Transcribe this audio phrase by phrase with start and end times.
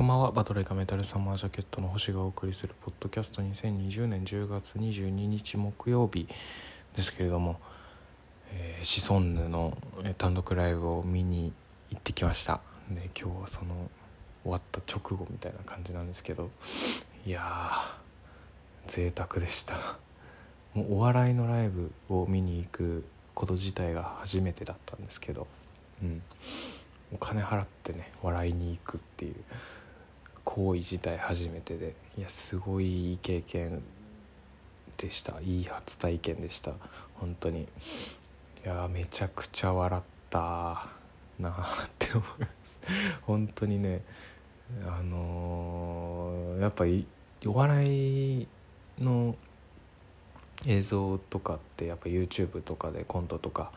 [0.00, 0.32] こんばんは。
[0.32, 6.26] バトレカメタルサマージャケットの星がお送りするポッドキャスト2020年10月22日木曜日
[6.96, 7.60] ですけれども、
[8.50, 9.76] えー、シソンヌの
[10.16, 11.52] 単独ライブを見に
[11.90, 12.62] 行ってきました。
[12.90, 13.90] で今日はその
[14.42, 16.48] 終わった直後みたいな感じなんですけど
[17.26, 19.98] いやー贅沢でした。
[20.72, 23.04] もうお笑いのライブを見に行く
[23.34, 25.46] こと自体が初めてだったんですけど
[26.02, 26.22] うん。
[27.12, 29.34] お金払ってね笑いに行くっていう。
[30.44, 33.82] 行為自体初めてでいやすごいいい経験
[34.96, 35.40] でした。
[35.40, 36.72] いい初体験でした。
[37.14, 37.62] 本当に。
[37.62, 37.66] い
[38.64, 40.88] やめちゃくちゃ笑った
[41.38, 41.54] なっ
[41.98, 42.80] て思います。
[43.22, 44.02] 本当にね
[44.84, 47.06] あのー、やっぱり
[47.46, 48.46] お笑い
[48.98, 49.34] の
[50.66, 53.72] 映像とかってやっぱ YouTube とかでコントとか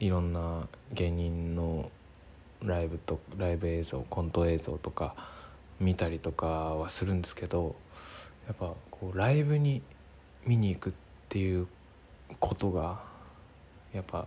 [0.00, 1.90] いろんな芸人の
[2.60, 5.14] ライブとライブ映像コント映像とか
[5.82, 7.74] 見たりとかはするんですけど
[8.46, 9.82] やっぱこうライブに
[10.46, 10.92] 見に行くっ
[11.28, 11.66] ていう
[12.38, 13.00] ことが
[13.92, 14.26] やっぱ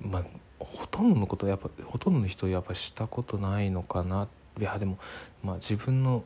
[0.00, 0.24] まあ
[0.58, 4.28] ほとんどのことやっぱほとんどの人やっぱしたことないのかな。
[4.58, 4.98] いやでも
[5.44, 6.24] まあ自分の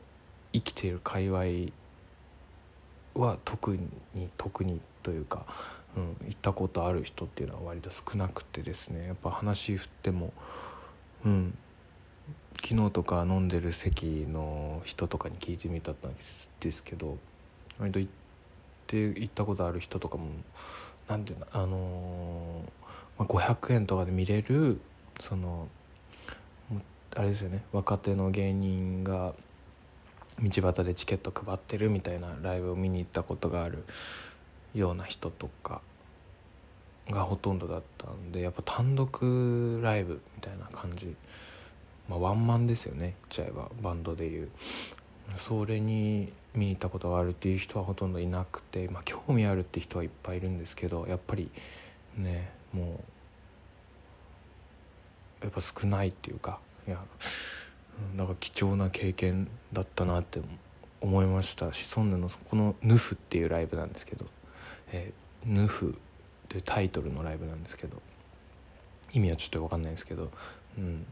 [0.52, 1.72] 生きている界隈
[3.14, 5.44] は特に特にというか、
[5.96, 9.08] うん、行ったことある人っていうのは割と少なくてですね。
[9.08, 10.32] やっぱ話振っても
[11.24, 11.58] うん。
[12.70, 15.96] 昨日とか飲んでる席の人とかに聞いてみたん
[16.60, 17.18] ですけど
[17.80, 18.12] 割と行っ
[18.86, 20.28] て行ったことある人とかも
[21.08, 24.80] 何ていうのあのー、ま、500円とかで見れる
[25.18, 25.66] その
[27.16, 29.32] あれですよね若手の芸人が
[30.40, 33.82] 道端でチケット配ってるみたいなライブを見に行ったことがある
[34.76, 35.80] ような人とか
[37.10, 41.16] がほとんどだったんでやっぱ単独ライブみたいな感じ
[42.10, 44.50] まあ、ワンマンですよね言っちゃえばバンドでいう。
[45.36, 51.52] それに見に行ったことがあるっていう人はほとんどいなくて、まあ、興味あるって人はいっぱいいるんですけどやっぱり
[52.16, 53.00] ねも
[55.40, 56.58] うやっぱ少ないっていうか
[56.88, 56.98] いや
[58.16, 60.40] なんか貴重な経験だったなって
[61.00, 64.26] 思いましたしソンヌのこの「ヌフ」っていうライブなんですけど
[64.92, 65.96] 「えー、ヌフ」
[66.48, 68.02] というタイトルのライブなんですけど
[69.12, 70.30] 意味はちょっと分かんないですけど、
[70.76, 71.06] うん、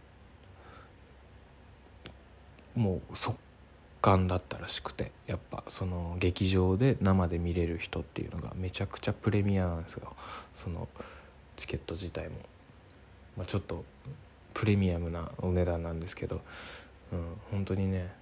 [2.78, 3.36] もう速
[4.00, 10.14] 乾だったらしくてやっぱその劇場で生で見れる人っていうのがめちゃくちゃプレミアなんですよ。
[10.54, 10.88] その
[11.56, 12.36] チケット自体も、
[13.36, 13.84] まあ、ちょっと
[14.54, 16.40] プレミアムなお値段なんですけど、
[17.12, 18.12] うん、本当にね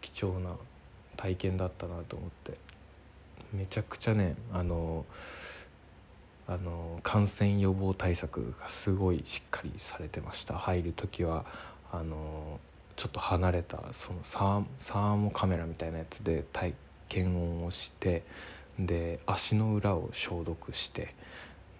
[0.00, 0.56] 貴重な
[1.16, 2.70] 体験だったなと思って。
[3.52, 5.04] めちゃくちゃねあの
[6.46, 10.54] あの感染予防対策がすごいしっかりされてました。
[10.54, 11.44] 入る時は
[11.92, 12.60] あの
[12.96, 16.74] ちょっと離れたそのサーモカメラみたいなやつで体
[17.08, 18.24] 験音をして
[18.78, 21.14] で足の裏を消毒して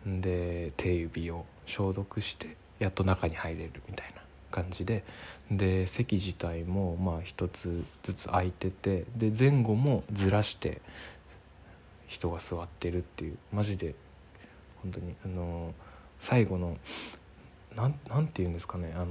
[0.07, 5.05] で手指を消毒してやっと中に入れるみたいな感じで
[5.51, 10.81] で席自体もまあ一つずつ空いててで前後もずらして
[12.07, 13.95] 人が座ってるっていうマジで
[14.83, 15.75] 本当にあの
[16.19, 16.77] 最後の
[17.77, 19.07] なんなんて言うんですかねあの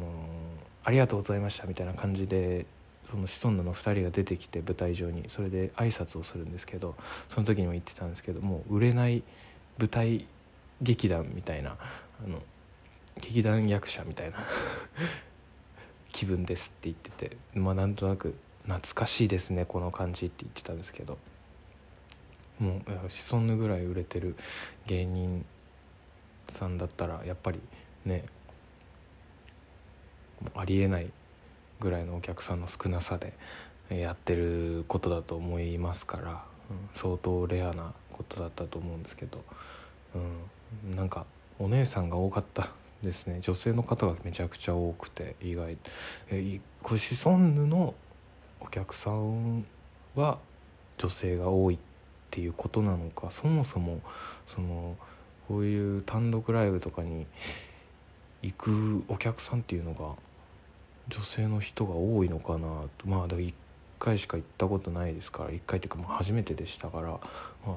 [0.90, 2.66] ありがとうございましたみたいな感じで
[3.12, 5.26] そのシソンヌの2人が出てきて舞台上に。
[5.28, 6.96] それで挨拶をするんですけど
[7.28, 9.22] その時にも言ってたんですけどもう売れない
[9.78, 10.26] 舞台
[10.82, 11.78] 劇団みたいな
[12.26, 12.42] あの
[13.22, 14.40] 劇団役者みたいな
[16.10, 18.34] 気分ですって言っててまあなんとなく
[18.64, 21.20] 懐かしいですねこの感じって言ってたんですけど
[22.58, 24.36] もうシソンヌぐらい売れてる
[24.88, 25.46] 芸人
[26.48, 27.60] さんだったらやっぱり
[28.06, 28.26] ね
[30.56, 31.12] ありえない
[31.80, 33.34] ぐらいのお客さんの少なさで
[33.90, 39.44] やってることだと思いますから、うん、相当レアなことだったと思うんですけど、
[40.16, 41.26] うん、なんか
[41.58, 42.70] お姉さんが多かった
[43.02, 43.40] ですね。
[43.42, 45.78] 女性の方がめちゃくちゃ多くて意外。
[46.30, 47.96] えこシソンヌの
[48.60, 49.66] お客さん
[50.16, 50.38] は
[50.98, 51.78] 女性が多いっ
[52.30, 54.02] ていうことなのかそもそも
[54.46, 54.98] その
[55.48, 57.26] こういう単独ライブとかに
[58.42, 60.16] 行くお客さんっていうのが
[61.10, 63.08] 女性の人が多いのかなと。
[63.08, 63.54] まあだ1
[64.00, 67.20] 回しか行ったことないですから1回っていうかまあ初めてでしたから、ま
[67.68, 67.74] あ、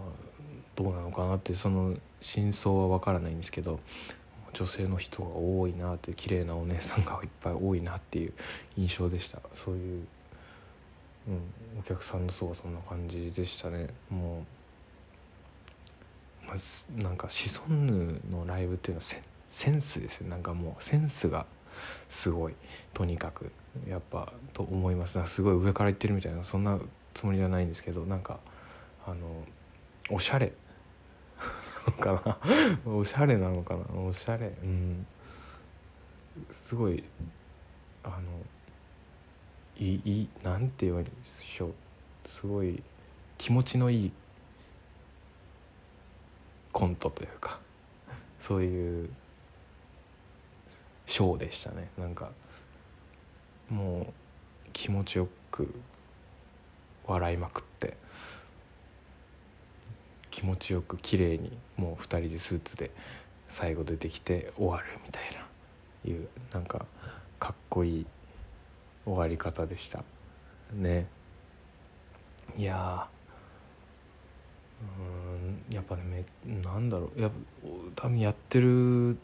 [0.76, 3.80] どうなのかなってその真相は分からないんですけど
[4.52, 8.32] 女性の人が多いなって綺麗なお姉さんがいっぱい多いなっていう
[8.76, 9.40] 印象でした。
[9.54, 10.06] そういう、
[11.28, 13.88] うん、お客さんの層はそんな感じでしたね。
[14.10, 14.44] も
[16.44, 19.06] うまずなんかシソンヌのライブっていうのは
[19.48, 21.46] センスですねなんかもうセンスが
[22.08, 22.54] すごい
[22.94, 23.52] とにかく
[23.88, 25.18] やっぱと思います。
[25.26, 26.78] すごい上から言ってるみたいなそんな
[27.14, 28.38] つもりじゃないんですけどなんか
[29.06, 29.44] あの
[30.10, 30.52] おしゃれ。
[32.00, 32.38] か
[32.84, 32.90] な。
[32.92, 34.00] おしゃれなのかな。
[34.00, 34.52] おしゃれ。
[34.62, 35.06] うん。
[36.50, 37.02] すごい
[38.04, 38.16] あの
[39.78, 41.10] いいなんて言うんで
[41.40, 41.74] しょう。
[42.26, 42.82] すごい
[43.38, 44.12] 気持ちのいい
[46.72, 47.58] コントというか
[48.40, 49.10] そういう
[51.06, 51.90] ショーでしたね。
[51.98, 52.30] なんか
[53.68, 54.12] もう
[54.72, 55.74] 気持ちよく
[57.06, 57.96] 笑いまくって
[60.30, 62.90] 気持ちよく綺麗にもう2人でスーツで
[63.48, 66.86] 最後出てきて終わるみたいないうなんか
[67.38, 68.06] かっこいい
[69.04, 70.04] 終わり方でした。
[70.72, 71.06] ね。
[72.56, 73.08] いや
[74.98, 77.20] うんやっぱねなんだろう。
[77.20, 77.30] や
[77.96, 79.16] 多分やってる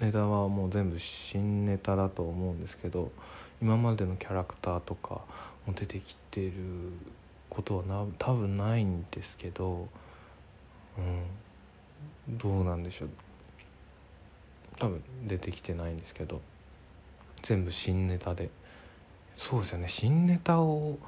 [0.00, 3.12] ネタはもう全部新ネタだと思うんですけど
[3.60, 5.20] 今までのキャラクターとか
[5.66, 6.52] も出てきてる
[7.48, 9.88] ことはな多分ないんですけど、
[10.98, 11.00] う
[12.32, 13.08] ん、どうなんでしょう。
[14.78, 16.40] 多分出てきてないんですけど
[17.42, 18.50] 全部新ネタで。
[19.36, 19.88] そうですよね。
[19.88, 20.98] 新ネタを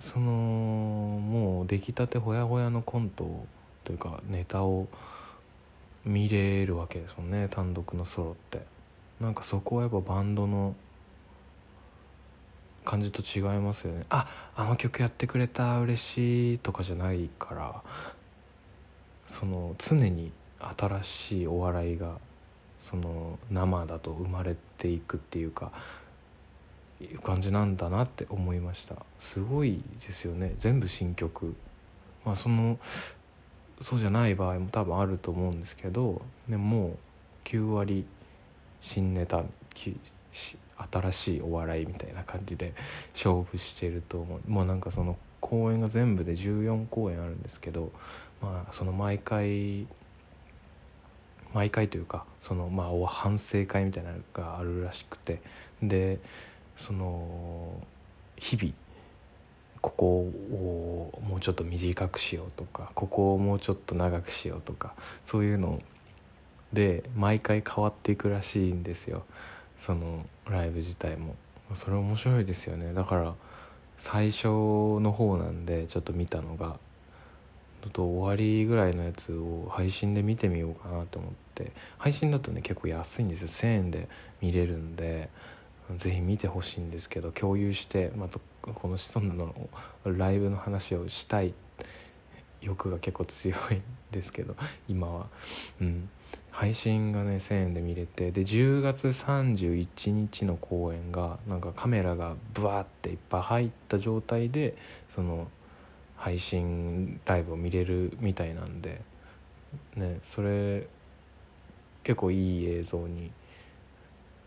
[0.00, 3.46] そのもう出来たてほやほやのコント
[3.84, 4.88] というかネタを
[6.06, 8.64] 見れるわけですもんね単独のソロって。
[9.20, 10.74] なんかそこはやっぱバンドの
[12.84, 14.04] 感じと違いますよね。
[14.10, 17.82] ああの曲やってくれた嬉しいとかじゃないから。
[19.26, 20.30] その常に
[20.60, 22.18] 新しいお笑いが
[22.78, 25.72] その生だと生まれていくっていうか
[27.00, 28.96] いう感じなんだなって思いました。
[29.18, 30.54] すごいですよね。
[30.58, 31.54] 全部新曲。
[32.24, 32.78] まあその
[33.80, 36.96] そうじゃない場合も多分あると思うんですけどでももう
[37.44, 38.04] 9割
[38.80, 39.44] 新ネタ
[39.82, 42.74] 新しいお笑いみたいな感じで
[43.14, 44.50] 勝負してると思う。
[44.50, 47.92] もうなんかその公演が全部で14公演あるんですけど
[48.42, 49.86] まあその毎回
[51.54, 55.40] 毎回というかそのまあ反省会みたいなのがあるらしくて。
[55.82, 56.18] で
[56.76, 57.80] その
[58.36, 58.74] 日々
[59.86, 64.94] ここをもうちょっと短くしようとかここをもうちょっと長くしようとか
[65.24, 65.80] そういうの
[66.72, 69.24] で毎回変わっていくらしいんですよ。
[69.78, 71.36] そのライブ自体も。
[71.74, 72.94] それ面白いですよね。
[72.94, 73.34] だから
[73.96, 76.78] 最初の方なんでちょっと見たのが
[77.92, 81.70] と終わりぐらいのやつを配信で見てみようかなと思って。
[81.98, 83.48] 配信だとね結構安いんですよ。
[83.48, 84.08] 1000円で
[84.42, 85.30] 見れるんで。
[85.96, 89.54] ぜひ見てほしいんですけど共有してまたこのシソンヌの
[90.04, 91.54] ライブの話をしたい
[92.60, 94.56] 欲が結構強いんですけど
[94.88, 95.26] 今は、
[95.80, 96.08] うん、
[96.50, 104.76] 配信がね1000円で見れてで10月31日の公演がなんかカメラがブワーっていっぱい入った状態で
[105.14, 105.48] その
[106.16, 109.02] 配信ライブを見れるみたいなんで
[109.94, 110.88] ねそれ
[112.02, 113.30] 結構いい映像に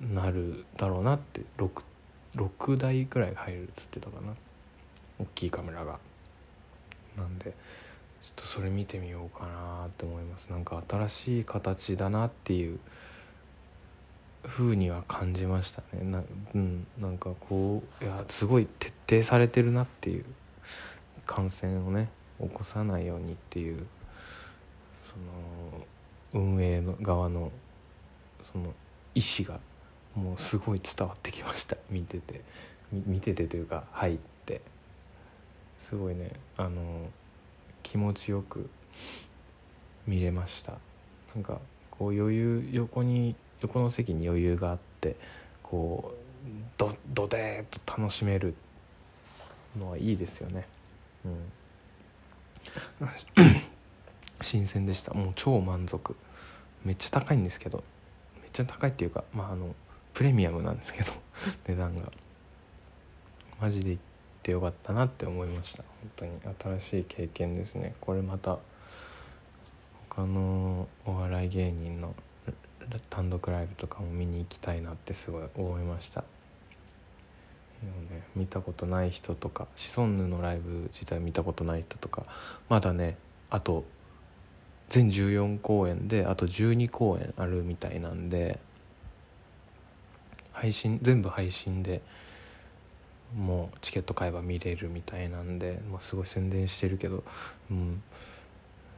[0.01, 1.69] なるだろうなって 6,
[2.35, 4.33] 6台くらい入るっつってたかな。
[5.19, 5.99] 大きいカメラが。
[7.17, 7.53] なんで
[8.21, 10.47] ちょっとそれ見てみようかなって思います。
[10.49, 12.79] なんか新しい形だなっていう
[14.43, 16.03] 風には感じましたね。
[16.03, 16.23] な,、
[16.55, 20.25] うん、なんかこういやすごい徹底されてるなっていう。
[21.29, 22.09] 感染をね
[22.41, 23.85] 起こさないようにっていう
[25.03, 25.13] そ
[26.33, 27.51] の運営の側の
[28.51, 28.73] その
[29.13, 29.59] 意思が
[30.15, 31.77] もうすごい伝わってきました。
[31.89, 32.41] 見てて。
[32.91, 34.61] 見ててというか入って。
[35.79, 36.31] すごいね。
[36.57, 37.09] あの
[37.83, 38.69] 気持ちよく
[40.07, 40.73] 見れました。
[41.35, 41.59] なんか
[41.91, 45.15] こう余裕横に横の席に余裕があって
[45.63, 46.29] こう
[46.77, 48.55] ドドデーッと楽しめる
[49.77, 50.67] のはいいですよね。
[51.25, 51.51] うん。
[54.41, 55.13] 新鮮でした。
[55.13, 56.15] もう超満足。
[56.83, 57.83] めっちゃ高いんですけど。
[58.41, 59.75] めっちゃ高いっていうかまああの
[60.19, 61.13] プレミアムなんですけど
[61.65, 62.11] 値段が。
[63.61, 64.03] マジで行っ
[64.43, 65.83] てよかったなって思いました。
[65.83, 67.95] 本当に新しい経験ですね。
[68.01, 68.59] これまた
[70.09, 72.13] 他のお笑い芸人の
[73.09, 76.25] 単独ライブとかも見に行きたいなってすごい思いました。
[77.81, 82.25] でもね、見たことない人とかシソンヌのライブ自体見たことない人とか
[82.67, 83.17] まだね
[83.49, 83.85] あと
[84.89, 88.59] 全14公演であと12公演あるみたいなんで
[90.59, 92.01] 配信全部配信で
[93.33, 97.23] もうチケット買えば見れるみたいなんで、まあ、すごい宣伝してるけど、
[97.71, 98.03] うん、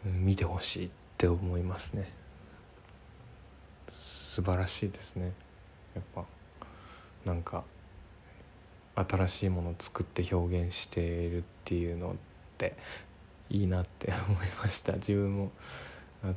[0.03, 2.11] 見てほしいって思いますね。
[3.99, 5.33] 素晴らしいですね。
[5.93, 6.25] やっぱ
[7.25, 7.63] なんか
[8.95, 12.15] 新しいものを作って表現しているっていうのっ
[12.57, 12.75] て
[13.51, 14.93] いいなって思いました。
[14.93, 15.51] 自分も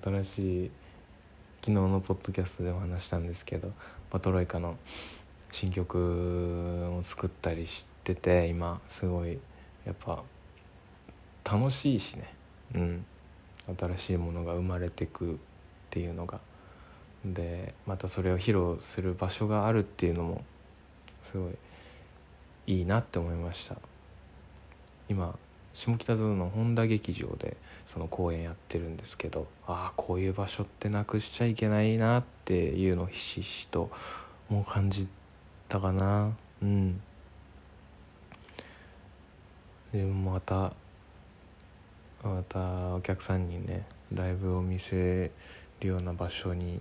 [0.02, 0.71] 新しい
[1.64, 3.73] 昨日のポッドキャストでも話したんですけど
[4.11, 4.76] パトロイカの
[5.50, 9.38] 新曲を作ったりしてて今すごい
[9.87, 10.23] やっぱ
[11.42, 12.35] 楽しいしね。
[12.75, 13.06] うん。
[13.78, 15.37] 新しいものが生まれてくっ
[15.88, 16.38] ていうのが。
[17.25, 20.44] でまたそれを披露する場所があるっていうのも
[21.33, 21.54] すごい
[22.66, 23.76] いいなって思いました。
[25.09, 25.38] 今
[25.75, 27.57] 下北沢の本田劇場で
[27.88, 33.90] その公演やってるんですけどああこういう場所ってなくしちゃいけないなっていうのをひしひしと
[34.49, 35.09] もう感じ
[35.69, 36.33] たかな。
[36.62, 37.00] うん。
[39.93, 40.73] でもまた
[42.23, 45.31] またお客さんにねライブを見せ
[45.81, 46.81] るような場所に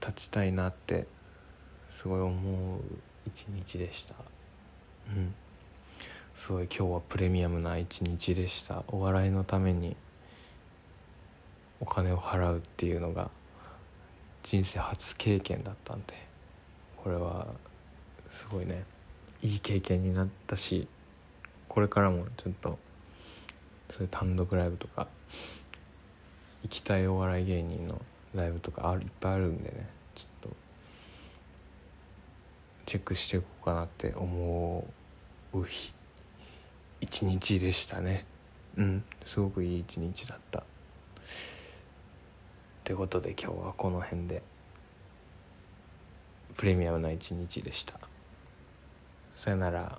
[0.00, 1.06] 立ちたいなって
[1.88, 2.80] すごい思う
[3.26, 4.14] 一日でした。
[5.08, 5.34] うん。
[6.36, 8.84] すごい今日はプレミアムな一日でした。
[8.88, 9.96] お笑いのために
[11.80, 13.30] お金を払うっていうのが
[14.42, 16.14] 人生初経験だったんで
[16.96, 17.46] これは
[18.30, 18.84] すごいね
[19.42, 20.86] いい経験になったし
[21.68, 22.78] これからもちょっと
[23.90, 25.08] そういう単独ライブとか
[26.62, 28.00] 行きたいお笑い芸人の
[28.34, 30.56] ライブとかあるいっぱいあるんでねちょっと
[32.86, 34.86] チェックしていこうかなって思
[35.54, 35.93] う日
[37.04, 38.24] 一日でしたね。
[38.78, 39.04] うん。
[39.26, 40.60] すごくいい一日だった。
[40.60, 40.62] っ
[42.82, 44.42] てことで今日はこの辺で。
[46.56, 48.00] プレミアムな一日でした。
[49.34, 49.98] さよなら。